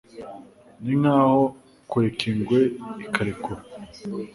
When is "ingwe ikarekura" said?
2.31-3.61